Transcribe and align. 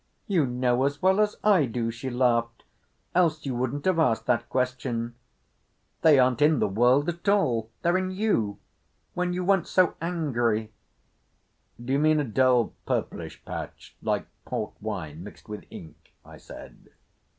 "You 0.25 0.47
know 0.47 0.85
as 0.85 0.99
well 0.99 1.19
as 1.19 1.35
I 1.43 1.67
do," 1.67 1.91
she 1.91 2.09
laughed, 2.09 2.63
"else 3.13 3.45
you 3.45 3.53
wouldn't 3.55 3.85
have 3.85 3.99
asked 3.99 4.25
that 4.25 4.49
question. 4.49 5.13
They 6.01 6.17
aren't 6.17 6.41
in 6.41 6.57
the 6.57 6.67
world 6.67 7.07
at 7.07 7.29
all. 7.29 7.69
They're 7.83 7.99
in 7.99 8.09
you—when 8.09 9.33
you 9.33 9.45
went 9.45 9.67
so 9.67 9.93
angry." 10.01 10.73
"D'you 11.79 11.99
mean 11.99 12.19
a 12.19 12.23
dull 12.23 12.73
purplish 12.87 13.45
patch, 13.45 13.95
like 14.01 14.25
port 14.43 14.73
wine 14.81 15.23
mixed 15.23 15.47
with 15.47 15.65
ink?" 15.69 16.15
I 16.25 16.37
said. 16.37 16.89